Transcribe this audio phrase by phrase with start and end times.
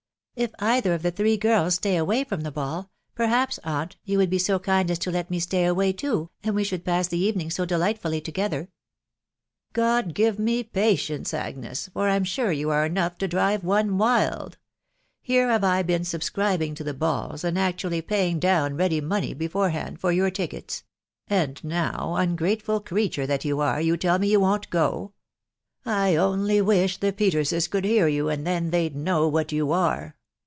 [0.51, 4.17] "If either ef the three girls stay away from the ball, per haps, aunt, 'you
[4.17, 7.51] would be so kind as^te let me staymway too, and we should pass the evening
[7.51, 8.67] so delightfuHy together: M"
[9.73, 14.57] God give me patience, Agnes, for I'm sure ytuareenough to drive one wild,
[15.21, 19.99] fiere have I been subscribing <to the balls,, and actually paying down ready money beforehand
[19.99, 20.83] for your tickets;
[21.27, 25.11] and now, ungrateful creature that you are, you tell me you woVt go!....
[25.85, 30.15] I only wish the 'Peterses could hear you, and then they'd know what you are."